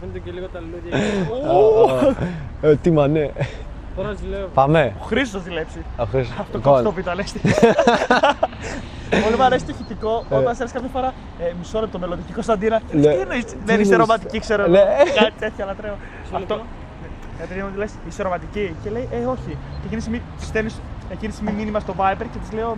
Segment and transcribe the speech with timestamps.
[0.00, 0.96] φαίνεται και λίγο τα λουλούδια.
[2.60, 3.32] Ε, Τι μανέ.
[3.96, 4.46] Τώρα ζηλεύω.
[4.54, 4.92] Πάμε.
[5.00, 5.84] Ο Χρήστος θα ζηλέψει.
[5.96, 6.38] Ο Χρήστος.
[6.38, 7.40] Αυτό Λοιπόν, κόψει το πίτα, λες τι.
[9.24, 12.80] Πολύ μου αρέσει το ηχητικό όταν σε κάποια φορά ε, μισό λεπτό μελλοντική Κωνσταντίνα.
[12.92, 13.00] Ναι.
[13.00, 14.70] Τι εννοείς, δεν είσαι εννοείς; ρομαντική, ξέρω εγώ.
[14.70, 14.84] Ναι.
[15.14, 15.96] Κάτι τέτοια λατρεύω.
[16.32, 16.60] Αυτό.
[17.36, 18.74] Γιατί μου λες, είσαι ρομαντική.
[18.82, 19.50] Και λέει, Ε, όχι.
[19.80, 20.80] Και εκείνη τη στιγμή τη στέλνεις
[21.10, 22.76] εκείνη τη στιγμή μήνυμα στο Viper και της λέω,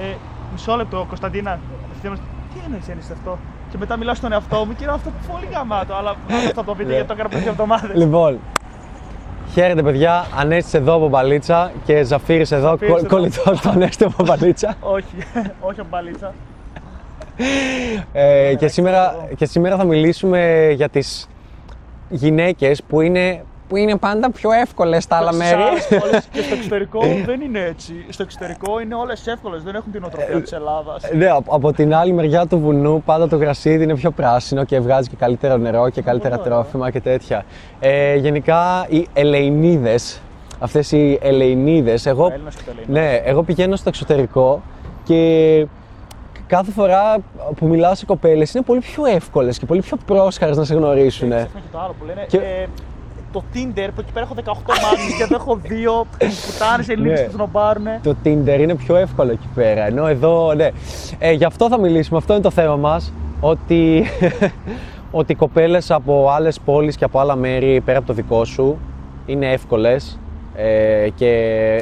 [0.00, 0.14] ε,
[0.52, 1.58] Μισό λεπτό, Κωνσταντίνα.
[1.84, 2.18] απευθύνομαι,
[2.52, 3.38] Τι εννοείς, ένιωσε αυτό.
[3.70, 5.94] Και μετά μιλάω στον εαυτό μου και είναι αυτό πολύ γαμάτο.
[5.94, 7.96] Αλλά δεν θα το πείτε γιατί το έκανα πριν δύο εβδομάδες.
[7.96, 8.38] Λοιπόν,
[9.52, 13.08] χαίρετε παιδιά, Ανέστης εδώ από Μπαλίτσα και Ζαφύρης εδώ, Ζαφύρης κο- εδώ.
[13.08, 14.74] κολλητός του Ανέστη από Μπαλίτσα.
[14.96, 15.04] όχι,
[15.60, 16.32] όχι από μπαλίτσα.
[18.12, 21.28] Ε, και, σήμερα, και σήμερα θα μιλήσουμε για τις
[22.08, 25.60] γυναίκες που είναι, που είναι πάντα πιο εύκολες στα άλλα μέρη.
[25.80, 27.92] Στις άλλες- και στο εξωτερικό δεν είναι έτσι.
[28.08, 31.02] Στο εξωτερικό είναι όλες εύκολες, δεν έχουν την οτροπία της Ελλάδας.
[31.14, 34.80] Ναι, από- από την άλλη μεριά του βουνού πάντα το γρασίδι είναι πιο πράσινο και
[34.80, 37.44] βγάζει και καλύτερο νερό και καλύτερα Πολύ τρόφιμα και τέτοια.
[37.80, 40.20] Ε, γενικά οι ελεηνίδες,
[40.58, 43.02] αυτές οι ελεηνίδες, εγώ, Έλληνας και το Ελληνίδας.
[43.04, 44.62] ναι, εγώ πηγαίνω στο εξωτερικό
[45.04, 45.66] και
[46.46, 47.16] κάθε φορά
[47.56, 51.28] που μιλάω σε κοπέλες είναι πολύ πιο εύκολες και πολύ πιο πρόσχαρες να σε γνωρίσουν.
[51.28, 52.24] Ξεχνά και το άλλο που λένε.
[52.28, 52.66] Και- ε,
[53.36, 57.20] το Tinder που εκεί πέρα έχω 18 μάτια και εδώ έχω δύο πουτάνε Ελληνίδε Ναι.
[57.24, 58.00] που του νομπάρουνε.
[58.02, 59.86] Το Tinder είναι πιο εύκολο εκεί πέρα.
[59.86, 60.68] Ενώ εδώ, ναι.
[61.18, 62.18] Ε, γι' αυτό θα μιλήσουμε.
[62.18, 63.12] Αυτό είναι το θέμα μας.
[63.40, 64.04] Ότι,
[65.10, 68.78] ότι οι κοπέλες από άλλες πόλεις και από άλλα μέρη πέρα από το δικό σου
[69.26, 70.18] είναι εύκολες
[70.54, 71.26] ε, και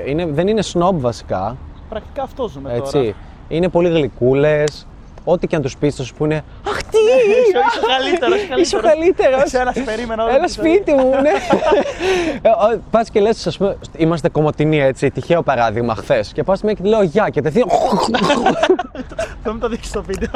[0.07, 1.57] είναι, δεν είναι σνόμπ βασικά.
[1.89, 2.81] Πρακτικά αυτό ζούμε τώρα.
[2.83, 3.15] Έτσι.
[3.49, 4.87] Είναι πολύ γλυκούλες.
[5.25, 6.99] Ό,τι και αν τους πεις θα σου πούνε Αχ τι!
[6.99, 8.61] Είσαι είσαι καλύτερος.
[8.61, 9.43] Είσαι ο καλύτερος.
[9.53, 10.73] Εσένα σε περίμενα όλη Έλα τη ζωή.
[10.73, 11.31] σπίτι μου, ναι.
[12.43, 16.33] Ε, Πας και λες, ας πούμε, είμαστε κομμωτινοί έτσι, τυχαίο παράδειγμα χθες.
[16.33, 17.65] Και πας μια και λέω γεια και τεθεί.
[19.43, 20.29] Θα μην το δείξεις στο βίντεο.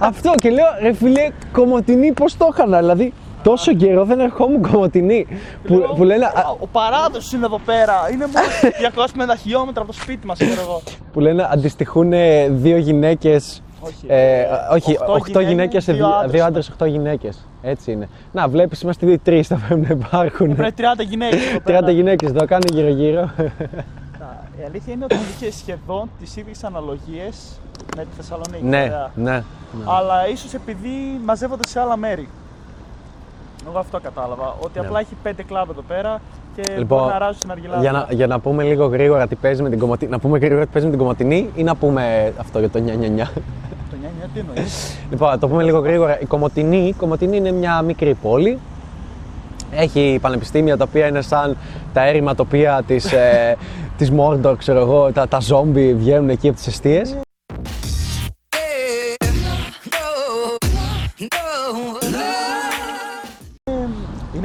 [0.00, 2.78] Αυτό και λέω ρε φιλέ, κομμωτινή πώς το έκανα.
[2.78, 3.12] Δηλαδή,
[3.44, 5.26] τόσο καιρό δεν ερχόμουν κομμωτινή.
[5.66, 7.94] Που, που λένε, α- Ο παράδοσης είναι εδώ πέρα.
[8.12, 8.46] Είναι μόνο
[9.34, 10.82] 250 χιλιόμετρα από το σπίτι μας, ξέρω εγώ.
[11.12, 13.62] που λένε αντιστοιχούν ε, δύο γυναίκες.
[13.80, 14.04] Όχι.
[14.06, 16.48] Ε, όχι, Οχτώ 8 γυναίκες, γυναίκες σε δύο δύο, άντρες δύο είναι.
[16.48, 17.46] άντρες, 8 γυναίκες.
[17.62, 18.08] Έτσι είναι.
[18.32, 20.54] Να, βλέπεις, είμαστε δύο τρεις, θα πρέπει να υπάρχουν.
[20.56, 21.38] Πρέπει 30 γυναίκες.
[21.66, 23.30] 30 γυναίκες εδώ, κάνε γύρω-γύρω.
[24.60, 27.60] Η αλήθεια είναι ότι είχε σχεδόν τις ίδιες αναλογίες
[27.96, 28.64] με τη Θεσσαλονίκη.
[28.64, 29.10] ναι, βέβαια.
[29.14, 29.42] ναι.
[29.84, 32.28] Αλλά ίσως επειδή μαζεύονται σε άλλα μέρη.
[33.68, 34.56] Εγώ αυτό κατάλαβα.
[34.60, 36.20] Ότι απλά έχει πέντε κλαμπ εδώ πέρα
[36.54, 36.78] και Ναι.
[36.78, 37.80] Λοιπόν, μπορεί να ράζουν στην αργυλάδα.
[37.80, 40.10] Για να, για να πούμε λίγο γρήγορα τι παίζει με την κομματινή.
[40.10, 42.82] Να πούμε γρήγορα τι παίζει με την κομματινή ή να πούμε αυτό για το 999.
[43.90, 46.20] Το 9 τι εννοείς; λοιπόν, να το πούμε λίγο γρήγορα.
[46.20, 48.58] Η Κομωτινή, η Κομωτινή είναι μια μικρή πόλη.
[49.70, 51.56] Έχει πανεπιστήμια τα οποία είναι σαν
[51.92, 53.56] τα έρημα τοπία της, ε,
[53.98, 57.16] της Mordor, ξέρω εγώ, τα, τα ζόμπι βγαίνουν εκεί από τις αιστείες.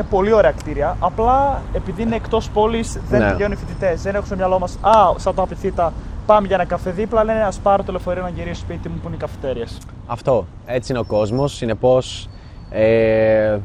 [0.09, 0.97] Πολύ ωραία κτίρια.
[0.99, 3.31] Απλά επειδή είναι εκτός πόλης δεν Ναι.
[3.31, 4.01] πηγαίνουν οι φοιτητές.
[4.01, 5.93] Δεν έχουν στο μυαλό μας, Α, σαν το απειθήτα,
[6.25, 7.23] πάμε για ένα καφέ δίπλα.
[7.23, 9.77] Λένε Α πάρω το λεωφορείο να γυρίσω σπίτι μου που είναι οι καφετέρειες.
[10.07, 12.29] Αυτό, έτσι είναι ο κόσμος, συνεπώς
[12.71, 13.57] ε,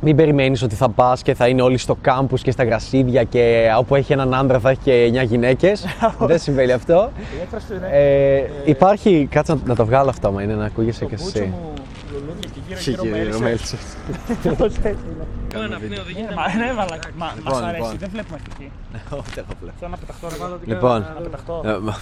[0.00, 3.70] μην περιμένεις ότι θα πας και θα είναι όλοι στο κάμπους και στα γρασίδια και
[3.78, 5.84] όπου έχει έναν άντρα θα έχει και 9 γυναίκες.
[6.18, 7.10] Δεν συμβαίνει αυτό.
[7.16, 7.88] Η έκφραση του είναι.
[7.92, 11.38] Ε, υπάρχει, κάτσε να, να το βγάλω αυτό, μα είναι να ακούγεσαι το και μπούτσο
[11.38, 11.46] εσύ.
[11.48, 11.72] μου
[12.70, 13.38] λουλούδια και γύρω Εσύ, γύρω κύριε μέλισσες.
[13.40, 13.82] Ρωμέλισσες.
[14.60, 15.26] Πώς έτσι είναι.
[15.52, 16.34] Κάνω ένα πνεύμα, δεν Ναι, γίνεται.
[16.34, 17.08] μα- Ναι, μαλάκα.
[17.22, 17.82] Μα Λοιπόν, μας αρέσει.
[17.82, 17.96] λοιπόν.
[18.02, 18.66] Δεν βλέπουμε εκεί.
[19.20, 19.74] Όχι, έχω πλέον.
[19.78, 20.26] Θέλω να πεταχτώ.
[20.32, 20.36] ρε.
[20.42, 20.90] Βάλω την Λοιπόν.
[21.02, 21.28] κάμερα Να εδώ.
[21.28, 21.56] πεταχτώ.
[21.68, 21.98] Ε, μα-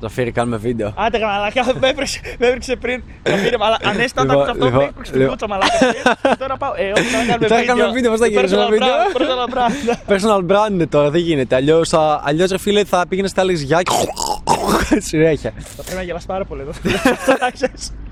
[0.00, 0.92] Ζαφύρι, κάνουμε βίντεο.
[0.96, 3.02] Άντε γα, μαλάκα, με έβριξε- με έβριξε πριν.
[3.30, 3.88] Να πήρε μαλάκα.
[3.88, 5.36] Ανέστα Λοιπόν, ήταν αυτό που λοιπόν, έπαιξε την λοιπόν.
[5.36, 6.36] κούτσα μαλάκα.
[6.42, 6.72] Τώρα πάω.
[6.76, 10.12] Ε, όχι, τώρα κάνουμε Τώρα κάνουμε βίντεο, πώς θα γυρίσουμε Personal βίντεο; brand, personal brand.
[10.12, 11.54] Personal brand είναι τώρα, δεν γίνεται.
[11.54, 15.52] Αλλιώς, θα- αλλιώς ρε φίλε θα πήγαινες στα άλλες γιά και συνέχεια.
[15.76, 16.72] Θα πρέπει να γελάς πάρα πολύ εδώ.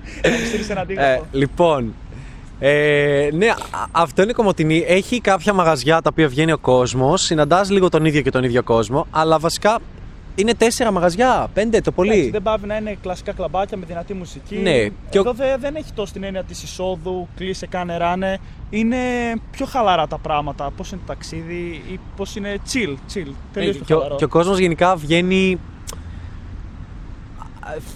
[0.04, 0.38] Να ξέρεις.
[0.38, 1.26] Να μου στείλεις ένα Ε, αντίγραφο.
[1.32, 1.94] λοιπόν,
[2.58, 3.56] ε, ναι, α-
[3.92, 4.84] αυτό είναι κομμωτινή.
[4.86, 8.62] Έχει κάποια μαγαζιά τα οποία βγαίνει ο κόσμος, συναντάς λίγο τον ίδιο και τον ίδιο
[8.62, 9.78] κόσμο, αλλά βασικά
[10.34, 12.30] είναι τέσσερα μαγαζιά, πέντε το Εντάξει, πολύ.
[12.30, 14.56] Δεν πάβει να είναι κλασικά κλαμπάκια με δυνατή μουσική.
[14.56, 14.78] Ναι,
[15.10, 18.38] και ο- Εδώ δε- δεν έχει τόσο την έννοια της εισόδου, κλείσε, κάνε, ράνε.
[18.70, 18.96] Είναι
[19.50, 20.70] πιο χαλαρά τα πράγματα.
[20.76, 22.90] Πώς είναι το ταξίδι ή πώς είναι chill.
[23.14, 24.16] chill τελείως πιο και, ο, χαλαρό.
[24.16, 25.58] και ο κόσμος γενικά βγαίνει.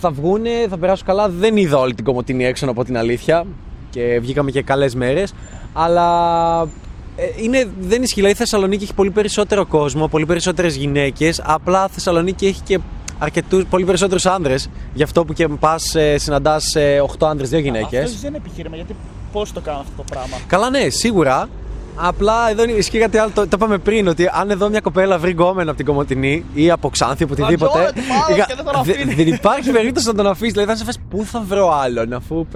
[0.01, 1.29] Θα βγούνε, θα περάσουν καλά.
[1.29, 3.45] Δεν είδα όλη την κομμωτινή έξω από την αλήθεια.
[3.91, 5.35] Και βγήκαμε και καλές μέρες.
[5.73, 6.69] Αλλά
[7.17, 8.15] ε, είναι, δεν ισχύει.
[8.15, 11.43] Δηλαδή η Θεσσαλονίκη έχει πολύ περισσότερο κόσμο, πολύ περισσότερες γυναίκες.
[11.45, 12.79] Απλά η Θεσσαλονίκη έχει και
[13.19, 14.71] αρκετούς, πολύ περισσότερους άνδρες.
[14.95, 16.77] Γι' αυτό που και πας ε, συναντάς
[17.19, 18.05] 8 άνδρες, 2 γυναίκες.
[18.05, 18.97] Αυτό δεν είναι επιχείρημα γιατί
[19.33, 21.49] πώς το κάνουν αυτό το πράγμα; Καλά, ναι, σίγουρα.
[21.97, 23.31] Απλά εδώ ισχύει κάτι άλλο.
[23.35, 26.71] Το, το είπαμε πριν ότι αν εδώ μια κοπέλα βρει γκόμενο από την Κομωτινή ή
[26.71, 27.71] από Ξάνθη, από οτιδήποτε.
[27.73, 29.15] τζόλα του μάλλον είχα- και δεν τον δε- αφήνει.
[29.15, 30.51] δεν υπάρχει περίπτωση να τον αφήσει.
[30.51, 32.47] Δηλαδή θα σε φες πού θα βρω άλλον αφού.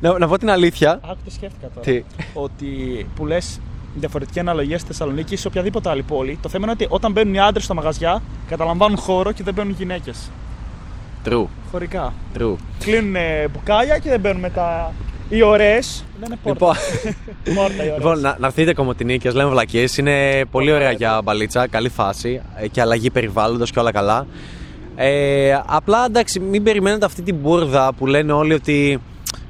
[0.00, 0.90] να, να πω την αλήθεια.
[1.04, 1.80] Άκου τι σκέφτηκα τώρα.
[1.86, 2.02] Τι;
[2.34, 2.66] Ότι
[3.16, 3.60] που λες
[3.94, 6.38] διαφορετική αναλογία στη Θεσσαλονίκη ή σε οποιαδήποτε άλλη πόλη.
[6.42, 9.74] Το θέμα είναι ότι όταν μπαίνουν οι άντρες στα μαγαζιά, καταλαμβάνουν χώρο και δεν μπαίνουν
[9.78, 10.30] γυναίκες.
[11.28, 11.44] True.
[11.70, 12.12] Χωρικά.
[12.38, 12.54] True.
[12.78, 13.14] Κλείνουν
[13.52, 14.92] μπουκάλια και δεν μπαίνουν μετά.
[15.28, 16.74] Οι ωραίες λένε πόρτα.
[17.44, 17.96] Λοιπόν, πόρτα οι ωραίες.
[17.96, 19.96] λοιπόν να, να έρθετε Κομωτινή και ας λέμε βλακίες.
[19.96, 24.26] Είναι πολύ ωραία για μπαλίτσα, καλή φάση ε, και αλλαγή περιβάλλοντος και όλα καλά.
[24.96, 29.00] Ε, απλά εντάξει, μην περιμένετε αυτή την μπουρδα που λένε όλοι ότι.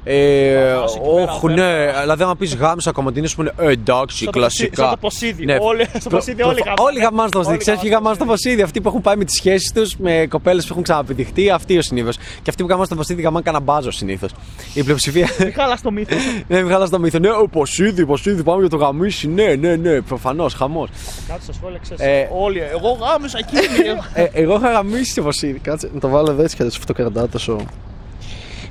[0.07, 4.17] Ε, Γάμος εκεί πέρα, όχι, ναι, δηλαδή άμα πεις γάμισα κομμωτίνη, σου πούνε ε, εντάξει,
[4.17, 4.67] Σαν το κλασικά.
[4.69, 5.45] Ποσί- σαν το Ποσίδι.
[5.45, 6.81] Ναι, Όλοι- στο προ- Ποσίδι όλοι προ- γαμάνε.
[6.89, 7.53] Όλοι γαμάνε στο Ποσίδι.
[7.53, 8.61] Όλοι Ξέρει ποιοι γαμάνε γαμάνε στο Ποσίδι.
[8.61, 11.81] Αυτοί που έχουν πάει με τις σχέσεις τους με κοπέλες που έχουν ξαναπηδηχτεί, αυτοί ο
[11.81, 12.17] συνήθως.
[12.17, 14.31] Και αυτοί που γαμάνε στο Ποσίδι γαμάνε κανένα μπάζο συνήθως.
[14.73, 15.27] Η πλειοψηφία.
[15.39, 16.15] Μην χάλας το μύθο.
[16.47, 17.19] Ναι, μην χαλάς το μύθο.
[17.19, 19.27] Ναι, ο Ποσίδι, Ποσίδι, πάμε για το γαμίσι.
[19.27, 20.89] Ναι, ναι, ναι, προφανώς, χαμός.
[21.27, 22.03] Κάτσε στο σχόλιο, ξέρει.
[22.11, 22.59] Ε, Όλοι.
[22.59, 23.87] Εγώ γάμισα εκείνη.
[24.13, 25.59] Ε, εγώ είχα γαμίσει το Ποσίδι.
[25.59, 27.57] Κάτσε να το βάλω εδώ έτσι και θα σου φωτοκρατάω τόσο.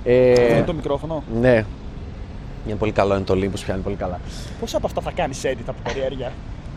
[0.04, 1.22] Ε, Είναι το μικρόφωνο.
[1.40, 1.64] ναι.
[2.66, 4.20] Είναι πολύ καλό, είναι το Olympus, πιάνει πολύ καλά.
[4.60, 6.32] Πόσα από αυτά θα κάνεις edit από περιέργεια.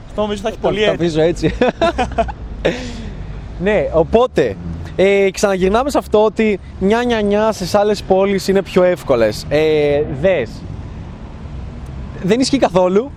[0.07, 0.97] Αυτό νομίζω θα έχει πολύ Τα edit.
[0.97, 1.53] βίζω έτσι.
[3.63, 4.55] ναι, οπότε
[4.95, 9.45] ε, ξαναγυρνάμε σε αυτό ότι νιά νιά νιά στις άλλες πόλεις είναι πιο εύκολες.
[9.49, 10.49] Ε, δες.
[12.23, 13.11] Δεν ισχύει καθόλου.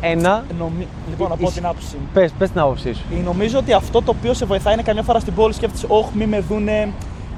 [0.00, 0.44] Ένα.
[0.58, 0.86] Νομι...
[1.08, 2.08] Λοιπόν, να πω Ισ- την άποψή μου.
[2.12, 3.02] Πες, πες την άποψή σου.
[3.18, 6.08] Ε, Νομίζω ότι αυτό το οποίο σε βοηθάει είναι καμιά φορά στην πόλη σκέφτεσαι, Όχι,
[6.14, 6.88] μη με δούνε,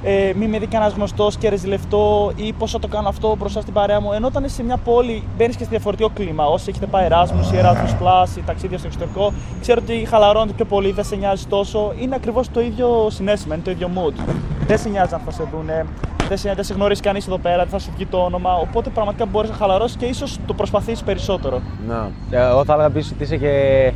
[0.08, 3.60] ε, μη με δει κανένας γνωστός και ρεζιλευτό ή πώ θα το κάνω αυτό μπροστά
[3.60, 4.12] στην παρέα μου.
[4.12, 6.44] Ενώ όταν είσαι σε μια πόλη, μπαίνεις και σε διαφορετικό κλίμα.
[6.44, 10.64] Όσοι έχετε πάει Erasmus ή Erasmus Plus ή ταξίδια στο εξωτερικό, ξέρω ότι χαλαρώνεται πιο
[10.64, 11.92] πολύ, δεν σε νοιάζει τόσο.
[12.00, 14.14] Είναι ακριβώς το ίδιο συνέστημα, είναι το ίδιο mood.
[14.66, 15.86] Δεν σε νοιάζει αν θα σε δούνε,
[16.28, 18.54] δεν σε, δεν σε γνωρίζει κανείς εδώ πέρα, δεν θα σου βγει το όνομα.
[18.54, 21.60] Οπότε πραγματικά μπορείς να χαλαρώσεις και ίσως το προσπαθήσει περισσότερο.
[21.88, 22.10] Να.
[22.30, 23.92] Ε, Εγώ θα έλεγα επίση ότι είσαι και.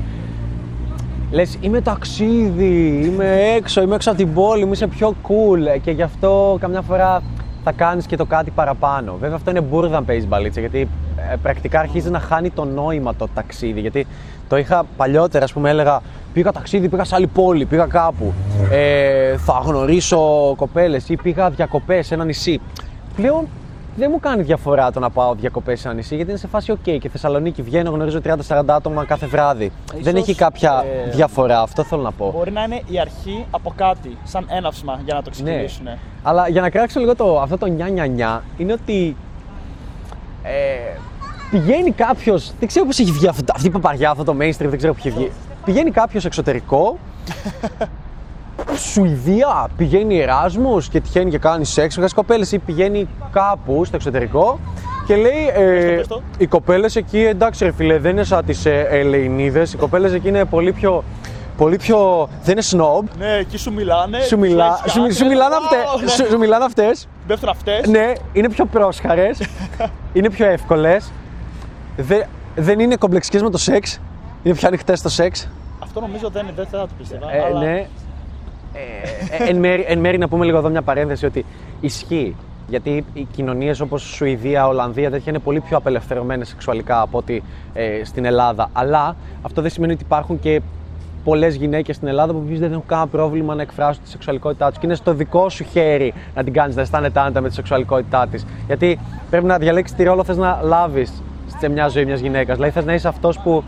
[1.31, 5.91] Λες, είμαι ταξίδι, είμαι έξω, είμαι έξω από την πόλη μου, είσαι πιο cool και
[5.91, 7.23] γι' αυτό καμιά φορά
[7.65, 9.17] θα κάνεις και το κάτι παραπάνω.
[9.21, 10.89] Βέβαια, αυτό είναι μπουρδα αν παίζεις μπαλίτσα, γιατί
[11.33, 13.81] ε, πρακτικά αρχίζεις να χάνει το νόημα το ταξίδι.
[13.81, 14.07] Γιατί
[14.49, 16.01] το είχα παλιότερα, ας πούμε, έλεγα
[16.33, 18.33] Πήγα ταξίδι, πήγα σε άλλη πόλη, πήγα κάπου.
[18.71, 22.61] Ε, θα γνωρίσω κοπέλες ή πήγα διακοπές σε ένα νησί.
[23.17, 23.49] Πλέον
[24.01, 26.73] δεν μου κάνει διαφορά το να πάω διακοπές σε ένα νησί, γιατί είναι σε φάση
[26.77, 29.73] OK και Θεσσαλονίκη βγαίνω, γνωρίζω 30-40 άτομα κάθε βράδυ.
[30.01, 32.33] δεν έχει κάποια ε, διαφορά, αυτό θέλω να πω.
[32.37, 35.85] Μπορεί να είναι η αρχή από κάτι, σαν έναυσμα για να το ξεκινήσουν.
[35.85, 35.99] Ναι.
[36.23, 39.17] Αλλά για να κράξω λίγο το, αυτό το νιά νιά νιά, είναι ότι
[40.43, 40.51] ε,
[41.51, 42.53] πηγαίνει κάποιος.
[42.59, 45.05] Δεν ξέρω πώς έχει βγει αυτό, αυτή η παπαριά, αυτό το mainstream, δεν ξέρω πώς
[45.05, 45.31] έχει βγει.
[45.65, 46.99] Πηγαίνει κάποιος εξωτερικό.
[48.81, 54.59] Σουηδία, πηγαίνει Εράσμους και τυχαίνει και κάνει σεξ με κοπέλες ή πηγαίνει κάπου στο εξωτερικό
[55.07, 56.23] και λέει ε, πες το.
[56.39, 60.29] οι κοπέλες εκεί εντάξει ρε φίλε δεν είναι σαν τις ε, Ελεηνίδες, οι κοπέλες εκεί
[60.29, 61.05] είναι πολύ πιο,
[61.57, 64.21] πολύ πιο δεν είναι snob Ναι, εκεί σου μιλάνε.
[64.21, 66.09] σου, μιλά, έχεις σου, κάνει, σου μιλάνε wow, αυτές, ναι.
[66.25, 67.87] σου, σου μιλάνε αυτές, Πέφτουν αυτές.
[67.89, 69.41] ναι, είναι πιο πρόσχαρες,
[70.13, 71.13] είναι πιο εύκολες,
[71.97, 72.25] δεν,
[72.55, 74.01] δεν είναι κομπλεξικές με το σεξ,
[74.43, 75.49] είναι πιο ανοιχτές στο σεξ.
[75.79, 77.33] Αυτό νομίζω δεν, δεν θα το πίστευα.
[77.35, 77.87] Ε, αλλά ναι.
[78.73, 81.45] Ε, ε, εν, μέρη, εν μέρη να πούμε λίγο εδώ μια παρένθεση ότι
[81.81, 82.37] ισχύει.
[82.69, 88.05] Γιατί οι κοινωνίες όπως Σουηδία, Ολλανδία τέτοια είναι πολύ πιο απελευθερωμένες σεξουαλικά από ότι ε,
[88.05, 88.71] στην Ελλάδα.
[88.73, 90.61] Αλλά αυτό δεν σημαίνει ότι υπάρχουν και
[91.25, 94.79] πολλές γυναίκες στην Ελλάδα που δεν έχουν κανένα πρόβλημα να εκφράσουν τη σεξουαλικότητά τους.
[94.79, 98.27] Και είναι στο δικό σου χέρι να την κάνεις να αισθάνεται άνετα με τη σεξουαλικότητά
[98.31, 98.47] της.
[98.67, 98.99] Γιατί
[99.31, 101.23] πρέπει να διαλέξεις τι ρόλο θες να λάβεις
[101.59, 102.57] σε μια ζωή μιας γυναίκας.
[102.57, 103.65] Δηλαδή θες να είσαι αυτός που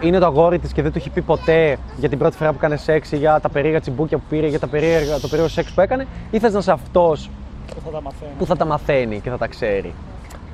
[0.00, 2.56] είναι το αγόρι της και δεν του έχει πει ποτέ για την πρώτη φορά που
[2.58, 5.70] έκανε σεξ ή για τα περίεργα τσιμπούκια που πήρε, για τα περίεργα, το περίεργο σεξ
[5.72, 7.30] που έκανε, ή θες να είσαι αυτός
[7.74, 8.30] που θα τα μαθαίνει.
[8.38, 9.94] που θα τα μαθαίνει και θα τα ξέρει.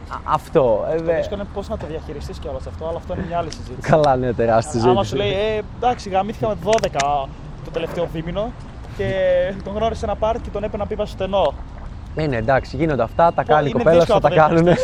[0.09, 0.87] Α, αυτό.
[0.93, 3.39] Ε, Το δε- δύσκολο είναι πώς να το διαχειριστείς κιόλας αυτό, αλλά αυτό είναι μια
[3.39, 3.91] άλλη συζήτηση.
[3.91, 5.11] Καλά, ναι, τεράστια Άμα συζήτηση.
[5.11, 7.29] σου λέει, ε, εντάξει, γαμήθηκα με 12
[7.65, 8.51] το τελευταίο δίμηνο
[8.97, 9.09] και
[9.65, 11.55] τον γνώρισε σε ένα πάρτι και τον έπαιρνα πίπα στο στενό.
[12.17, 14.55] Ε, ναι, εντάξει, γίνονται αυτά, τα κάνει η είναι κοπέλα, δύσκολο θα τα να το
[14.55, 14.75] κάνουν.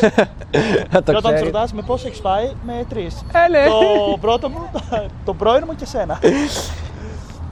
[0.91, 1.53] Θα το και όταν του ξέρεις.
[1.53, 3.25] ρωτά με πόσο έχεις πάει, με τρεις.
[3.33, 3.65] Ε, ναι.
[4.11, 4.71] Το πρώτο μου,
[5.25, 6.19] τον πρώην μου και σένα.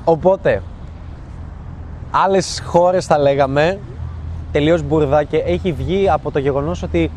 [0.04, 0.62] Οπότε,
[2.10, 3.78] άλλες χώρες θα λέγαμε
[4.52, 7.10] τελείως μπουρδά και έχει βγει από το γεγονός ότι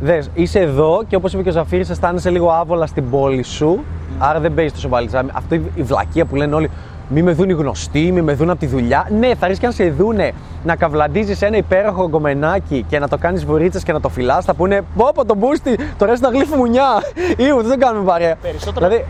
[0.00, 3.84] δες, είσαι εδώ και όπως είπε και ο Ζαφύρης αισθάνεσαι λίγο άβολα στην πόλη σου.
[4.18, 5.24] Άρα δεν παίζεις τόσο μπαλίτσα.
[5.32, 6.70] Αυτή η βλακεία που λένε όλοι,
[7.08, 9.08] μη με δουν οι γνωστοί, μη με δουν από τη δουλειά.
[9.18, 10.32] Ναι, θα ρίσκει αν σε δούνε
[10.64, 14.44] να καυλαντίζει ένα υπέροχο γκομενάκι και να το κάνεις βουρίτσε και να το φυλάς.
[14.44, 17.02] Θα πούνε, Πω, πω, τον μπούστι, το ρέστι να γλύφει μουνιά.
[17.36, 18.36] Ήου, δεν κάνουμε παρέα.
[18.36, 19.04] Περισσότερο Δηλαδή,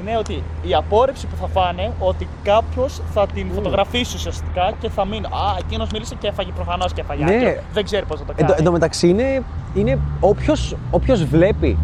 [0.00, 5.04] είναι ότι η απόρριψη που θα φάνε ότι κάποιος θα την φωτογραφίσει ουσιαστικά και θα
[5.04, 5.24] μείνει.
[5.26, 7.24] Α, εκείνος μίλησε και έφαγε προφανώς και έφαγε.
[7.24, 7.34] Ναι.
[7.34, 7.52] άκυρο».
[7.72, 8.48] Δεν ξέρει πώς θα το Εν, κάνει.
[8.50, 9.42] τω- εν τω μεταξύ είναι,
[9.74, 11.78] είναι όποιος, όποιος βλέπει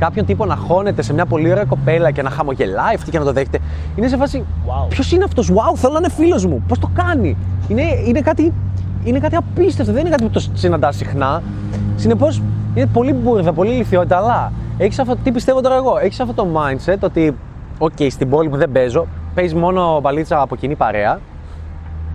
[0.00, 3.24] κάποιον τύπο να χώνεται σε μια πολύ ωραία κοπέλα και να χαμογελάει αυτή και να
[3.24, 3.58] το δέχεται.
[3.96, 4.44] Είναι σε φάση.
[4.66, 4.88] Wow.
[4.88, 6.62] Ποιος είναι αυτός, Wow, θέλω να είναι φίλος μου.
[6.68, 7.36] Πώς το κάνει;
[7.68, 8.52] Είναι, είναι, κάτι,
[9.04, 9.92] είναι κάτι απίστευτο.
[9.92, 11.42] Δεν είναι κάτι που το συναντά συχνά.
[11.96, 12.42] Συνεπώς
[12.74, 15.16] είναι πολύ μπουρδα, πολύ ηλικιότητα, αλλά έχεις αυτό.
[15.16, 17.36] Τι πιστεύω τώρα εγώ; Έχεις αυτό το mindset ότι,
[17.78, 21.18] OK, στην πόλη που δεν παίζω, παίζεις μόνο μπαλίτσα από κοινή παρέα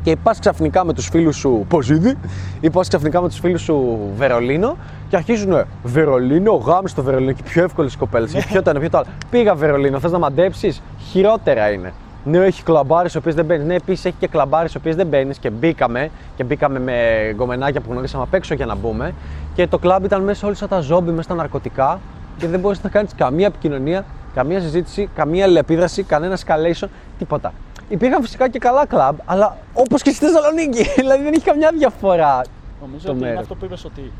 [0.06, 2.18] και πας ξαφνικά με τους φίλους σου Ποζίδη
[2.60, 4.78] ή πας ξαφνικά με τους φίλους σου Βερολίνο
[5.10, 8.32] και αρχίζουν Βερολίνο, γάμι στο Βερολίνο και πιο εύκολες κοπέλες.
[8.32, 9.08] και πιο το ένα, πιο το άλλο.
[9.30, 10.82] Πήγα Βερολίνο, θες να μαντέψεις,
[11.12, 11.94] χειρότερα είναι.
[12.24, 13.66] Ναι, έχει κλαμπάρες οι οποίες δεν μπαίνεις.
[13.66, 16.10] Ναι, επίσης έχει και κλαμπάρες οι οποίες δεν μπαίνεις και μπήκαμε.
[16.36, 16.94] Και μπήκαμε με
[17.36, 19.14] γκομενάκια που γνωρίσαμε απ' έξω για να μπούμε.
[19.56, 22.00] Και το κλαμπ ήταν μέσα όλοι σαν τα ζόμπι, μέσα στα ναρκωτικά.
[22.38, 27.54] Και δεν μπορεί να κάνεις καμία επικοινωνία, καμία συζήτηση, καμία αλληλεπίδραση, κανένας escalation, τίποτα.
[27.90, 30.84] Υπήρχαν φυσικά και καλά κλαμπ, αλλά όπως και στη Θεσσαλονίκη.
[31.02, 32.42] δηλαδή δεν έχει καμιά διαφορά.
[32.82, 33.42] Νομίζω το ότι είναι μέρος.
[33.42, 34.12] αυτό που είπες ότι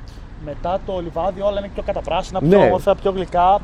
[0.46, 2.48] μετά το λιβάδι όλα είναι πιο καταπράσινα, Ναι.
[2.50, 3.60] πιο όμορφα, πιο γλυκά.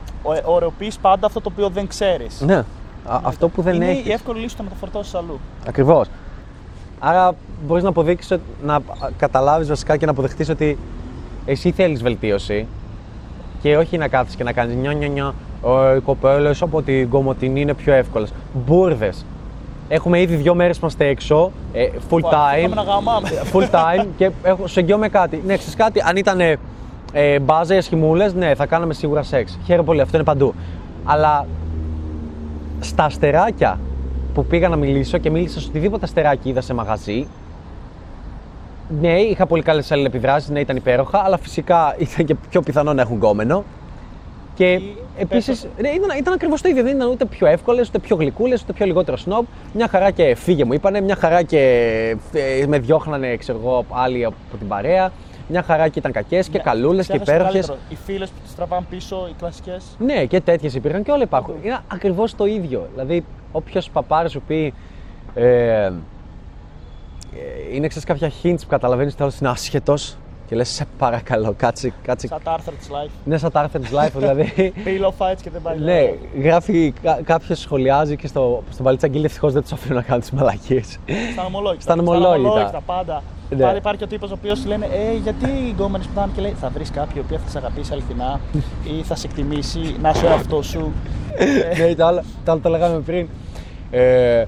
[0.46, 2.41] Ωρεοποιείς πάντα αυτό το οποίο δεν ξέρεις.
[2.41, 2.55] Ναι.
[3.05, 4.05] Α, αυτό που δεν είναι έχεις.
[4.05, 5.39] η εύκολη λύση το να το φορτώσει αλλού.
[5.67, 6.08] Ακριβώς.
[7.00, 8.79] Άρα μπορείς να αποδείξεις, να
[9.17, 10.77] καταλάβεις βασικά και να αποδεχτείς ότι
[11.46, 12.67] εσύ θέλεις βελτίωση
[13.62, 15.34] και όχι να κάθεσαι και να κάνεις νιό νιό νιό.
[15.62, 18.27] «Ω, Οι κοπέλε από την κομμωτινή είναι πιο εύκολε.
[18.65, 19.13] Μπούρδε.
[19.93, 22.62] Έχουμε ήδη δύο μέρες που είμαστε έξω, ε, full time.
[22.62, 23.29] Πάμε να γαμάμε.
[23.53, 25.43] full time και έχω, σε εγγυώμαι κάτι.
[25.45, 26.57] Ναι, ξέρεις κάτι, αν ήταν ε,
[27.13, 29.57] ε, μπάζα ή σχημούλε, ναι, θα κάναμε σίγουρα σεξ.
[29.65, 30.53] Χαίρομαι πολύ, αυτό είναι παντού.
[31.03, 31.48] Αλλά
[32.79, 33.79] στα αστεράκια
[34.33, 37.27] που πήγα να μιλήσω και μίλησα σε οτιδήποτε αστεράκι είδα σε μαγαζί.
[39.01, 43.01] Ναι, είχα πολύ καλές αλληλεπιδράσεις, ναι, ήταν υπέροχα, αλλά φυσικά ήταν και πιο πιθανό να
[43.01, 43.63] έχουν γκόμενο.
[44.62, 46.84] Και Ή επίσης ναι, ήταν, ήταν ακριβώς το ίδιο.
[46.84, 49.46] Δεν ήταν ούτε πιο εύκολες, ούτε πιο γλυκούλες, ούτε πιο λιγότερο σνόμπ.
[49.74, 51.60] Μια χαρά και φύγε μου είπανε, μια χαρά και
[52.34, 55.12] ε, με διώχνανε, ξέρω εγώ, άλλοι από την παρέα.
[55.48, 57.74] Μια χαρά και ήταν κακές και καλούλες και υπέροχες.
[57.89, 59.86] Οι φίλες που τις τραβάνε πίσω, οι κλασικές.
[60.00, 61.56] Ναι, και τέτοιες υπήρχαν και όλα υπάρχουν.
[61.63, 62.88] Είναι ακριβώς το ίδιο.
[62.91, 64.74] Δηλαδή, όποιος παπάρι σου πει.
[65.34, 65.91] Ε, ε,
[67.72, 69.96] είναι ξέρεις κάποια hints που καταλαβαίνεις ότι είναι άσχετο
[70.51, 71.93] και λες: Σε παρακαλώ, κάτσε.
[72.03, 72.27] κάτσε.
[72.27, 73.10] Σαν τα άρθρα τη live.
[73.24, 74.53] Ναι, σαν τα άρθρα τη life, δηλαδή.
[74.86, 75.77] Pillow fights και δεν πάει.
[75.77, 76.93] ναι, γράφει
[77.24, 80.98] κάποιος σχολιάζει και στο, στον Παλιτσαγκίλ ευτυχώς δεν τους αφήνουν να κάνουν τις μαλακίες.
[81.34, 81.81] Στα νομολόγητα.
[81.81, 82.81] Στα νομολόγητα.
[82.86, 83.24] πάντα.
[83.50, 83.58] Ναι.
[83.63, 86.55] Πάντα υπάρχει ο τύπος ο οποίος λένε Ε, γιατί οι γκόμενες που πάνε και λέει
[86.60, 88.39] Θα βρεις κάποιον που θα σε αγαπήσει αληθινά
[88.84, 90.91] ή θα σε εκτιμήσει να είσαι ο εαυτός σου.
[91.88, 93.27] ναι, το άλλο, το άλλο το λέγαμε πριν.
[93.91, 94.46] Ε, α- α-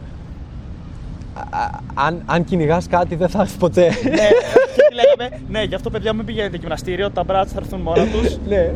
[1.94, 3.82] αν, αν κυνηγάς κάτι, δεν θα έρθει ποτέ.
[3.82, 3.90] ναι,
[4.76, 5.42] και τι λέγαμε.
[5.50, 8.38] Ναι, γι' αυτό παιδιά μην πηγαίνετε γυμναστήριο, τα μπράτσα θα έρθουν μόνα τους.
[8.48, 8.72] ναι.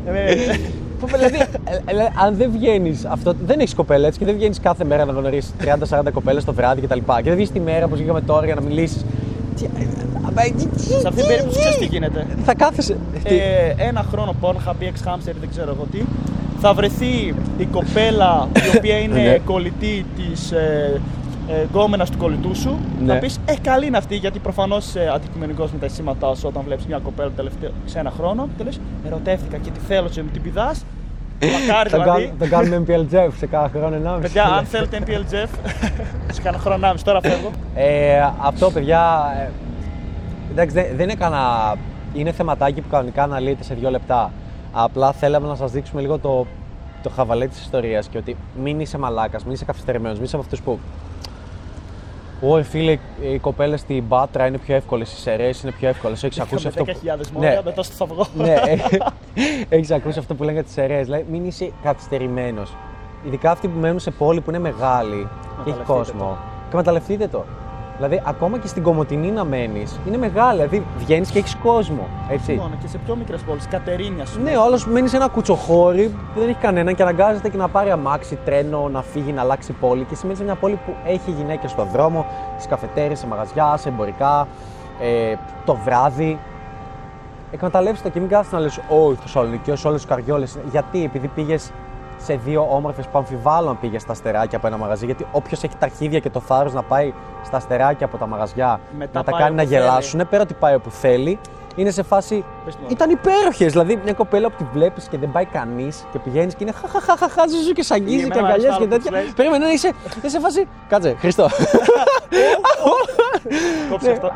[0.99, 4.59] Που, δηλαδή, ε, ε, αν δεν βγαίνεις αυτό, δεν έχεις κοπέλα έτσι και δεν βγαίνεις
[4.59, 5.49] κάθε μέρα να γνωρίσει
[5.89, 6.97] 30-40 κοπέλες το βράδυ κτλ.
[7.15, 9.05] Και, δεν βγεις τη μέρα όπως βγήκαμε τώρα για να μιλήσεις.
[9.55, 9.65] Σε
[11.07, 12.25] αυτήν την περίπτωση ξέρεις τι γίνεται.
[12.45, 12.97] Θα κάθεσαι.
[13.23, 16.01] Τι; Ε, ένα χρόνο Pornhub ή ex-hamster ή δεν ξέρω εγώ τι,
[16.59, 19.37] θα βρεθεί η κοπέλα η οποία είναι Ναι.
[19.45, 20.51] κολλητή της
[21.49, 22.77] ε, ε, γκόμενας του κολλητού σου.
[23.05, 23.13] Ναι.
[23.13, 26.63] Θα πεις, Ε, καλή είναι αυτή, γιατί προφανώς είσαι αντικειμενικός με τα αισθήματά σου όταν
[26.63, 28.47] βλέπεις μια κοπέλα τελευταίο, σε ένα χρόνο.
[28.57, 30.85] Και λες, ερωτεύτηκα και τη θέλω και με την πηδάς.
[31.67, 32.23] Μακάρι Θα δηλαδή.
[32.23, 34.21] κάνουμε- θα κάνουμε MPL Jeff σε κάθε χρόνο ενάμιση.
[34.21, 35.49] Παιδιά, αν θέλετε MPL Jeff,
[36.35, 37.51] σε κάνα χρόνο άμεση, τώρα φεύγω.
[37.75, 39.33] Ε, αυτό, παιδιά.
[39.37, 39.49] Ε,
[40.51, 41.75] εντάξει, δεν, δεν είναι κανένα.
[42.13, 44.31] Είναι θεματάκι που κανονικά αναλύεται σε δύο λεπτά.
[44.71, 46.45] Απλά θέλαμε να σας δείξουμε λίγο το,
[47.03, 50.43] το χαβαλέ της ιστορίας και ότι μην είσαι μαλάκας, μην είσαι καθυστερημένο, μην είσαι από
[50.45, 50.79] αυτούς που.
[52.41, 52.91] Ω, φίλε,
[53.21, 56.23] οι κοπέλες στην Πάτρα είναι πιο εύκολες, οι σερές είναι πιο εύκολες.
[56.23, 56.83] Έχεις ακούσει αυτό.
[56.85, 58.25] Με που- 10.000 μόρια, μετά στο θα βγω.
[58.37, 58.55] ναι,
[59.75, 61.05] έχεις ακούσει αυτό που λένε για τις σερές.
[61.05, 62.75] Δηλαδή, μην είσαι καθυστερημένος.
[63.25, 65.27] Ειδικά αυτοί που μένουν σε πόλη που είναι μεγάλη
[65.63, 66.37] και έχει Εκμεταλλευτείτε κόσμο.
[66.67, 67.45] Εκμεταλλευτείτε το.
[67.97, 70.55] Δηλαδή, ακόμα και στην Κομωτινή να μένεις, είναι μεγάλη.
[70.55, 72.07] Δηλαδή, βγαίνεις και έχεις κόσμο.
[72.29, 72.53] Έτσι.
[72.53, 74.41] Μόνο και σε πιο μικρές πόλεις, Κατερίνια σου.
[74.41, 77.67] Ναι, ο άλλο μένεις σε ένα κουτσοχώρι που δεν έχει κανέναν και αναγκάζεται και να
[77.67, 80.03] πάρει αμάξι, τρένο, να φύγει, να αλλάξει πόλη.
[80.03, 83.89] Και σημαίνει σε μια πόλη που έχει γυναίκες στον δρόμο, στις καφετέρειε, σε μαγαζιά, σε
[83.89, 84.47] εμπορικά,
[85.01, 85.35] ε,
[85.65, 86.39] το βράδυ.
[87.51, 90.57] Εκμεταλλεύεσαι το και μην κάθεσαι να λες: Ω, η Θεσσαλονίκη, όλες τις καριόλες.
[90.71, 91.71] Γιατί, επειδή πήγες
[92.17, 95.05] σε δύο όμορφες που αμφιβάλλω αν πήγε στα αστεράκια από ένα μαγαζί.
[95.05, 97.13] Γιατί όποιος έχει τα αρχίδια και το θάρρος να πάει
[97.45, 99.81] στα αστεράκια από τα μαγαζιά Μετά να τα πάει κάνει να όπου θέλει.
[99.83, 101.39] γελάσουν, πέρα ότι πάει όπου θέλει,
[101.75, 102.43] είναι σε φάση.
[102.65, 103.71] Πες του, Ήταν υπέροχες.
[103.71, 107.43] Δηλαδή, μια κοπέλα που τη βλέπεις και δεν πάει κανείς και πηγαίνεις και είναι χαχαχαχαχά,
[107.65, 109.21] ζου και σ' αγγίζει Εμένα και μου αρέσει αγκαλιάζει το και άλλο που τέτοια.
[109.23, 109.33] λες.
[109.35, 110.67] Περίμενε να είσαι, είσαι σε φάση.
[110.87, 111.47] Κάτσε, Χριστό.
[113.89, 114.31] Κόψε αυτό.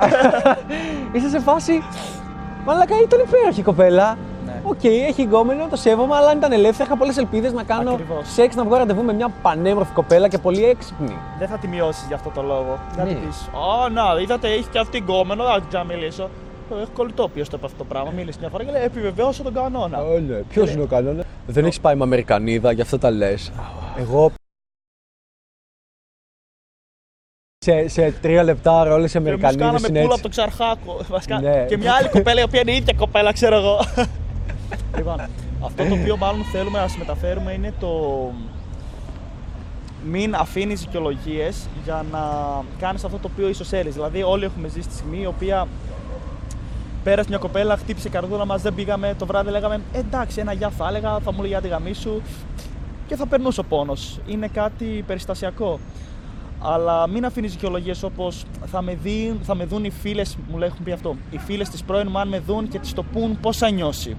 [1.12, 1.84] είσαι σε φάση.
[2.66, 4.18] Μαλάκα ήταν υπέροχη η κοπέλα.
[4.64, 4.70] Ναι.
[4.70, 8.28] Οκ, έχει γκόμενο, το σέβομαι, αλλά αν ήταν ελεύθερη, είχα πολλές ελπίδες να κάνω Ακριβώς.
[8.34, 11.18] σεξ, να βγω ραντεβού με μια πανέμορφη κοπέλα και πολύ έξυπνη.
[11.40, 12.80] Δεν θα τη μειώσεις για αυτό το λόγο.
[12.96, 13.20] Δεν θα Ναι.
[13.20, 13.50] τη πεις,
[13.86, 16.30] Α, να, είδατε, έχει και αυτή γκόμενο, δεν θα μιλήσω.
[16.78, 18.12] Ε, Έχω κολλητό ποιο το είπε αυτό το πράγμα.
[18.12, 19.98] Μίλησε μια φορά και λέει Επιβεβαίωσε τον κανόνα.
[20.28, 20.36] ναι.
[20.36, 23.52] Ποιος είναι ο κανόνας; Δεν έχεις πάει με Αμερικανίδα, γι' αυτό τα λες.
[23.98, 24.32] Εγώ.
[27.66, 30.22] Σε, σε τρία λεπτά όλε οι Και εμείς Αμερικανίδε κάναμε είναι πουλ από έτσι.
[30.22, 30.98] τον Ξαρχάκο.
[31.10, 31.40] Βασικά.
[31.42, 31.66] Ναι.
[31.66, 33.80] Και μια άλλη κοπέλα η οποία είναι η ίδια κοπέλα, ξέρω εγώ.
[34.96, 35.20] λοιπόν,
[35.66, 37.90] αυτό το οποίο μάλλον θέλουμε να σα μεταφέρουμε είναι το.
[40.06, 42.20] Μην αφήνεις δικαιολογίες για να
[42.80, 43.94] κάνεις αυτό το οποίο ίσως θέλεις.
[43.94, 45.68] Δηλαδή, όλοι έχουμε ζήσει τη στιγμή η οποία
[47.04, 49.16] πέρασε μια κοπέλα, χτύπησε η καρδούλα μας, δεν πήγαμε.
[49.18, 51.94] Το βράδυ λέγαμε «Ε, εντάξει, ένα γεια θα έλεγα, θα μου έλεγε για τη γαμή
[51.94, 52.22] σου
[53.08, 54.20] και θα περνούσε ο πόνος.
[54.28, 55.80] Είναι κάτι περιστασιακό.
[56.64, 60.68] Αλλά μην αφήνεις δικαιολογίες όπως θα, με δει, θα με δουν οι φίλες, μου λέει,
[60.72, 61.16] έχουν πει αυτό.
[61.32, 64.16] Οι φίλες της πρώην μου, αν με δουν και της το πούν, πώς θα νιώσει.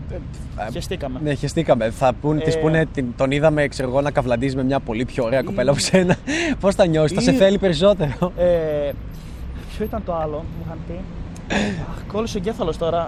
[0.56, 1.20] Ε, Χαιστήκαμε.
[1.22, 1.90] Ναι, χεστήκαμε.
[1.90, 2.58] Θα πούν, της Ε.
[2.58, 5.80] πούνε, την- τον είδαμε, ξέρω εγώ, να καυλαντίζει με μια πολύ πιο ωραία κοπέλα από
[5.80, 6.16] σένα.
[6.60, 8.32] Πώς θα νιώσει, θα σε Ή- θέλει περισσότερο.
[8.38, 8.90] Ε,
[9.76, 11.00] ποιο ήταν το άλλο που μου είχαν πει;
[11.54, 13.00] Αχ, κόλλησε ο εγκέφαλος τώρα.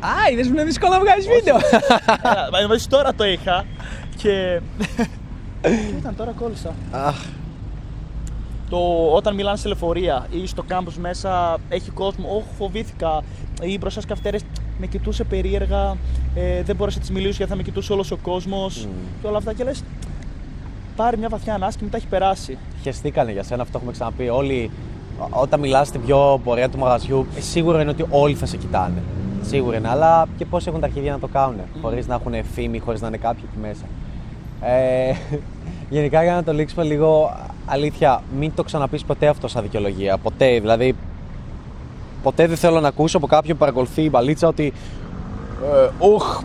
[0.00, 1.56] Α, είδες που είναι δύσκολο να βγάλεις βίντεο.
[1.56, 3.64] Έλα, μα εμείς τώρα το είχα
[4.16, 4.60] και.
[5.60, 6.74] Ποιο ήταν τώρα, κόλλησα.
[6.90, 7.16] Αχ,
[8.72, 13.22] Το, όταν μιλάνε σε λεωφορεία ή στο κάμπους μέσα έχει κόσμο, όχι φοβήθηκα
[13.62, 14.44] ή μπροστά στις καυτέρες
[14.78, 15.96] με κοιτούσε περίεργα,
[16.34, 18.88] ε, δεν μπόρεσα να της μιλήσω γιατί θα με κοιτούσε όλος ο κόσμος
[19.20, 19.84] και όλα αυτά και λες
[20.96, 22.58] πάρει μια βαθιά ανάσκη και μετά έχει περάσει.
[22.82, 24.28] χεστήκανε για σένα, αυτό έχουμε ξαναπεί.
[24.28, 24.70] Όλοι,
[25.18, 28.56] ό- όταν μιλάς στην πιο πορεία του μαγαζιού, ε, σίγουρο είναι ότι όλοι θα σε
[28.56, 29.02] κοιτάνε.
[29.42, 32.78] Σίγουρα είναι, αλλά και πώς έχουν τα αρχίδια να το κάνουν, χωρίς να έχουν φήμη,
[32.78, 33.84] χωρίς να είναι κάποιοι εκεί μέσα.
[34.72, 35.12] Ε,
[35.96, 37.36] γενικά για να το λήξουμε λίγο,
[37.66, 40.18] αλήθεια, μην το ξαναπείς ποτέ αυτό σαν δικαιολογία.
[40.18, 40.94] Ποτέ, δηλαδή,
[42.22, 44.72] ποτέ δεν θέλω να ακούσω από κάποιον που παρακολουθεί η μπαλίτσα ότι
[45.62, 46.42] ε, «Οχ,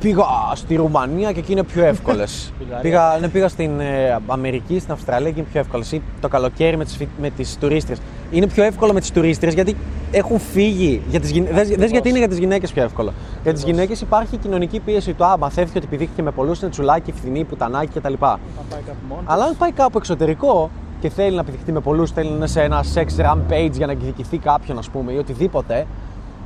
[0.00, 0.24] πήγα
[0.54, 2.52] στη Ρουμανία και εκεί είναι πιο εύκολες.
[2.58, 2.82] Βουλγαρία.
[2.82, 5.92] πήγα, ναι, πήγα στην ε, Αμερική, στην Αυστραλία και είναι πιο εύκολες.
[5.92, 7.98] Ή το καλοκαίρι με τις με τις τουρίστρες.
[8.30, 9.76] Είναι πιο εύκολο με τις τουρίστρες γιατί
[10.10, 11.02] έχουν φύγει.
[11.08, 13.12] Για τις, γυνα- δες, δες γιατί είναι για τις γυναίκες πιο εύκολο.
[13.42, 16.70] Για τις γυναίκες υπάρχει η κοινωνική πίεση του άμα μαθαίνει ότι πηδήχθηκε με πολλούς, είναι
[16.70, 18.12] τσουλάκι, φθηνή, πουτανάκι κτλ.
[18.18, 18.38] Θα
[18.70, 19.24] πάει κάπου μόνος.
[19.26, 22.62] Αλλά αν πάει κάπου εξωτερικό και θέλει να πηδηχτεί με πολλούς, θέλει να είναι σε
[22.62, 25.86] ένα sex rampage για να εκδικηθεί κάποιον, ας πούμε, ή οτιδήποτε,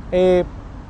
[0.09, 0.41] ε,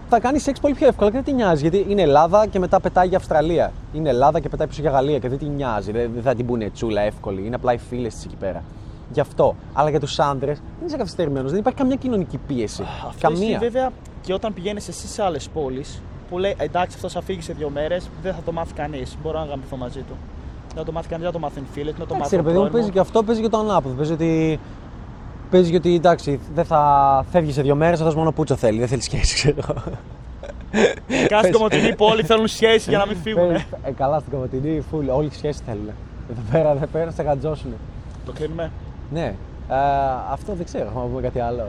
[0.10, 1.62] θα κάνεις σεξ πολύ πιο εύκολα και δεν τη νοιάζει.
[1.62, 3.72] Γιατί είναι Ελλάδα και μετά πετάει για Αυστραλία.
[3.94, 5.92] Είναι Ελλάδα και πετάει πίσω για Γαλλία και δεν τη νοιάζει.
[5.92, 7.46] Δεν, δεν θα την πούνε τσούλα εύκολη.
[7.46, 8.63] Είναι απλά οι φίλες της εκεί πέρα.
[9.11, 9.55] Γι' αυτό.
[9.74, 11.51] Αλλά για τους άντρες δεν είσαι καθυστερημένος.
[11.51, 12.83] Δεν υπάρχει καμιά κοινωνική πίεση.
[13.05, 13.59] Αυτό ισχύει καμία.
[13.59, 17.53] βέβαια και όταν πηγαίνεις εσύ σε άλλες πόλεις που λέει εντάξει, αυτό θα φύγει σε
[17.53, 19.18] δύο μέρες, δεν θα το μάθει κανείς.
[19.24, 20.13] Μπορώ να γαμπηθώ μαζί του.
[20.68, 22.35] Δεν θα το μάθει κανείς, δεν θα το μάθουν οι φίλες, να το Εντάξει, μάθει.
[22.35, 23.96] ρε ο παιδί μου, πρώην παίζει και αυτό, παίζει και το ανάποδο.
[23.96, 24.59] Παίζει ότι.
[25.53, 28.79] Παίζεις και ότι εντάξει, δεν θα φεύγεις σε δύο μέρες, αυτό μόνο πούτσο θέλει.
[28.79, 29.83] Δεν θέλεις σχέση, ξέρω.
[31.27, 33.48] Κάθε κομμωτινή πόλη θέλουν σχέση για να μην φύγουν.
[33.48, 35.89] Παίζει- Ε, καλά στην Κομωτινή, φουλ, όλοι σχέση θέλουν.
[36.31, 37.74] Εδώ πέρα, εδώ πέρα σε γατζώσουν.
[38.25, 38.72] Το κλείνουμε.
[39.13, 39.33] Ναι.
[39.70, 39.75] Ε,
[40.31, 41.68] αυτό δεν ξέρω, να πούμε κάτι άλλο.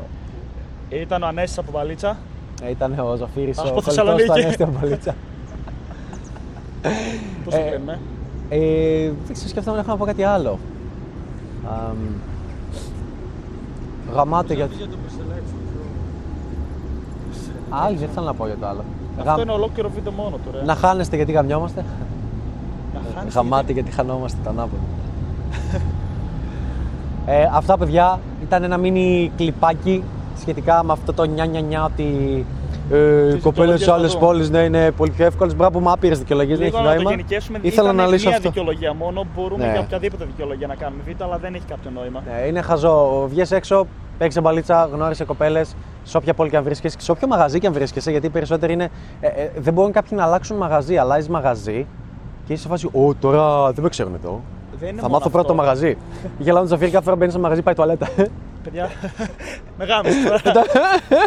[0.88, 2.16] Ήταν ο Ανέσης από Βαλίτσα.
[2.62, 4.26] Ε, ήταν ο Ζαφύρης, Ας ο πω κολλητός Θεσσαλονίκη.
[4.26, 5.14] του Ανέστη από Παλίτσα.
[7.44, 7.98] Πώς το Ε, κλείνουμε;
[8.48, 8.58] Ε,
[9.26, 10.58] δεν ξέρω, σκέφτομαι να έχω να πω κάτι άλλο.
[11.66, 11.96] Αμ,
[14.14, 14.66] γαμάτε για...
[14.76, 15.58] Για το προσελέξιμο.
[17.70, 18.84] Άλλη δεν θέλω να πω για το άλλο.
[19.18, 20.50] Αυτό Γαμ- είναι ολόκληρο βίντεο μόνο του.
[20.58, 20.64] Ρε.
[20.64, 21.84] Να χάνεστε γιατί γαμιόμαστε.
[22.94, 24.82] Να χάνεις Γαμάτε γιατί χανόμαστε τα ανάποδα.
[27.26, 30.02] ε, αυτά παιδιά ήταν ένα μίνι κλιπάκι
[30.38, 32.46] σχετικά με αυτό το νιά νιά νιά ότι
[32.90, 32.96] ε,
[33.34, 35.56] οι κοπέλες δικαιολογίες σε άλλες θα πόλεις ναι, είναι πολύ πιο εύκολες.
[35.56, 37.10] Μπράβο, μου άπειρες δικαιολογίες, δεν Λίγο έχει να το νόημα.
[37.10, 37.58] γενικεύσουμε.
[37.62, 38.48] Ήθελα ήταν να λύσω μία αυτό.
[38.48, 39.24] δικαιολογία μόνο.
[39.36, 39.70] Μπορούμε Ναι.
[39.72, 42.22] για οποιαδήποτε δικαιολογία να κάνουμε βίντεο, αλλά δεν έχει κάποιο νόημα.
[42.26, 43.26] Ναι, είναι χαζό.
[43.28, 43.86] Βγες έξω,
[44.18, 47.72] παίξε μπαλίτσα, γνώρισε κοπέλες, σε όποια πόλη και αν βρίσκεσαι, σε όποιο μαγαζί και αν
[47.72, 48.88] βρίσκεσαι, γιατί οι περισσότεροι είναι.
[49.20, 50.96] Ε, ε, δεν μπορούν κάποιοι να αλλάξουν μαγαζί.
[50.96, 51.86] Αλλάζεις μαγαζί
[52.46, 54.40] και είσαι σε φάση, Ω, τώρα δεν με ξέρουν εδώ.
[54.80, 55.52] Δεν είναι Θα μόνο μάθω πρώτο αυτό.
[55.52, 55.96] το μαγαζί.
[56.38, 58.08] Γελάω Ζαφίρ κάθε φορά μπαίνεις σε μαγαζί, πάει τουαλέτα.
[58.64, 58.90] Παιδιά,
[59.78, 60.62] με γάμισε τώρα.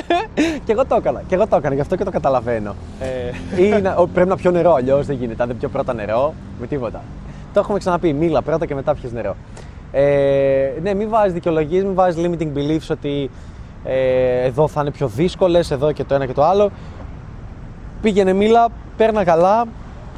[0.66, 1.22] και εγώ το έκανα.
[1.28, 2.76] Και εγώ το έκανα, γι' αυτό και το καταλαβαίνω.
[3.56, 5.42] Ε, Ή να, ο, πρέπει να πιω νερό, αλλιώς δεν γίνεται.
[5.42, 7.02] Αν δεν πιω πρώτα νερό, με τίποτα.
[7.54, 8.14] Το έχουμε ξαναπεί.
[8.14, 9.36] Μίλα πρώτα και μετά πιες νερό.
[9.92, 13.30] Ε, ναι, μην βάζεις δικαιολογίες, μην βάζεις limiting beliefs ότι
[13.84, 16.70] ε, εδώ θα είναι πιο δύσκολες, εδώ και το ένα και το άλλο.
[18.02, 19.66] Πήγαινε μίλα, παίρνα καλά.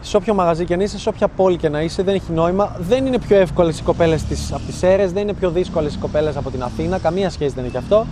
[0.02, 2.76] Σε όποιο μαγαζί και να είσαι, σε όποια πόλη και να είσαι, δεν έχει νόημα.
[2.80, 6.38] Δεν είναι πιο εύκολες οι κοπέλες από τις αίρε, δεν είναι πιο δύσκολες οι κοπέλες
[6.38, 7.00] από την Αθήνα.
[7.00, 8.06] Καμία σχέση δεν έχει αυτό.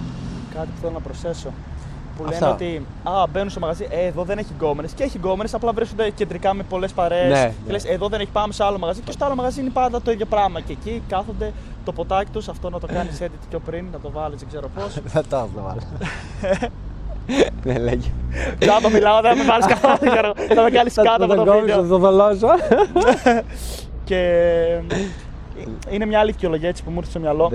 [0.54, 1.50] κάτι που θέλω να προσθέσω.
[2.18, 2.40] Που Αυτά.
[2.40, 4.92] λένε ότι α, μπαίνουν στο μαγαζί, ε, εδώ δεν έχει γκόμενες.
[4.92, 7.30] Και έχει γκόμενες, απλά βρίσκονται κεντρικά με πολλές παρέες.
[7.32, 7.72] Ναι, και ναι.
[7.72, 9.02] λες, εδώ δεν έχει, πάμε σε άλλο μαγαζί.
[9.02, 10.60] Και στο άλλο μαγαζί είναι πάντα το ίδιο πράγμα.
[10.62, 11.54] Και εκεί κάθονται
[11.86, 14.70] το ποτάκι τους, αυτό να το κάνεις edit πιο πριν, να το βάλεις, δεν ξέρω
[14.76, 14.94] πώς.
[15.14, 15.82] Θα το άστα βάλω.
[17.64, 18.12] Ναι, λέγει.
[18.60, 20.12] Τζάμπα μιλάω, δεν θα με βάλεις καθόλου.
[20.12, 20.34] ξέρω.
[20.56, 21.88] Θα με κάνεις κάτω από το κόβεις, θα βίντεο.
[21.88, 22.48] το δολώσω.
[24.04, 24.22] Και
[25.90, 27.52] είναι μια άλλη δικαιολογία έτσι που μου ήρθε στο μυαλό.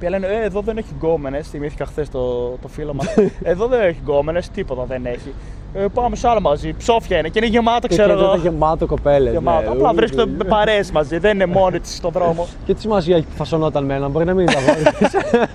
[0.00, 0.06] Ναι.
[0.06, 1.48] Οι οποίοι λένε, Ε, εδώ δεν έχει γκόμενες.
[1.48, 3.14] Θυμήθηκα χθες το, το φίλο μας.
[3.42, 5.32] εδώ δεν έχει γκόμενες, τίποτα δεν έχει.
[5.74, 6.72] Ε, πάμε σε άλλο μαζί.
[6.72, 8.34] Ψόφια είναι και είναι γεμάτο, Και ξέρω εδώ εγώ.
[8.36, 9.32] ήταν γεμάτο κοπέλες.
[9.32, 9.70] Γεμάτο.
[9.72, 12.46] Απλά βρίσκονται με παρέες μαζί, δεν είναι μόνοι της στον δρόμο.
[12.66, 14.88] Και τι σημασία έχει που φασωνόταν με έναν, μπορεί να μην τα βάλεις.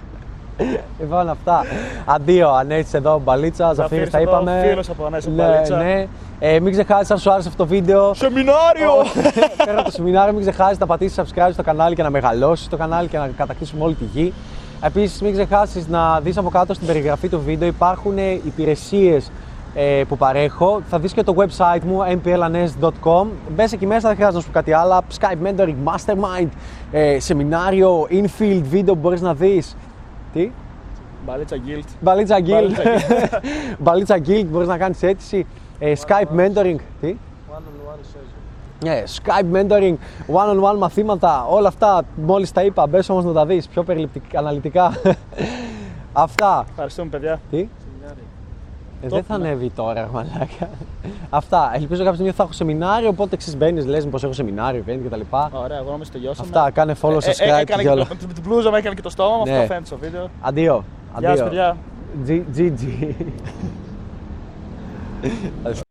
[1.02, 1.66] Λοιπόν, αυτά.
[2.06, 4.66] Αντίο, Ανέτσι εδώ, Μπαλίτσα, Ζαφίρι, Ζαφύρης τα εδώ, είπαμε.
[4.70, 5.78] φίλος από Ανέση, ναι, Μπαλίτσα.
[5.78, 6.08] ναι.
[6.40, 8.14] Ε, μην ξεχάσεις, αν σου άρεσε αυτό το βίντεο.
[8.14, 8.92] Σεμινάριο!
[9.66, 12.78] Πέρα από το σεμινάριο, μην ξεχάσεις να πατήσεις subscribe στο κανάλι και να μεγαλώσεις το
[12.78, 14.34] κανάλι και να κατακτήσουμε όλη τη γη.
[14.82, 19.32] Επίσης, μην ξεχάσεις να δεις από κάτω στην περιγραφή του βίντεο υπάρχουν υπηρεσίες
[19.76, 20.82] ε, που παρέχω.
[20.90, 23.26] Θα δεις και το website μου mplanes.com.
[23.56, 25.02] Μπες εκεί μέσα, δεν χρειάζεται να σου πω κάτι άλλο.
[25.20, 26.48] Skype mentoring, mastermind,
[26.92, 29.76] ε, σεμινάριο, infield βίντεο που μπορείς να δεις.
[30.34, 30.52] Τι;
[31.26, 31.84] Μπαλίτσα Guild.
[32.02, 32.46] Μπαλίτσα Guild.
[32.46, 33.42] Μπαλίτσα
[33.84, 35.46] Μπαλίτσα Guild, μπορείς να κάνεις αίτηση.
[35.80, 36.76] Ε, Skype mentoring.
[37.02, 37.16] Τι;
[38.84, 39.96] Ναι, Skype mentoring,
[40.28, 44.92] one-on-one μαθήματα, όλα αυτά μόλις τα είπα, μπες όμως να τα δεις πιο περιληπτικά, αναλυτικά.
[46.14, 46.66] αυτά.
[46.70, 47.40] Ευχαριστούμε, παιδιά.
[47.52, 47.68] Τι;
[49.02, 50.70] Ε, δεν θα ανέβει τώρα, μαλάκα.
[51.30, 51.72] Αυτά.
[51.76, 55.22] Ελπίζω κάποια στιγμή θα έχω σεμινάριο, οπότε ξέρεις μπαίνεις, λες μήπως έχω σεμινάριο, event κτλ.
[55.52, 56.48] Ωραία, εγώ νόμιζα τελειώσαμε.
[56.54, 58.06] Αυτά, κάνε follow, Ε, ε, subscribe έκανε και όλα.
[58.08, 59.52] το- Με την μπλούζα μου έκανε και το στόμα μου, Ναι.
[59.52, 60.30] αυτό φαίνεται στο βίντεο.
[60.42, 60.84] Αντίο.
[61.20, 61.50] Γεια σας, Αντίο.
[61.50, 61.78] παιδιά.
[62.56, 62.82] GG.